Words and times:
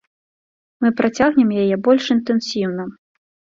Мы 0.85 0.91
працягнем 1.01 1.53
яе 1.65 1.75
больш 1.89 2.11
інтэнсіўна. 2.19 2.91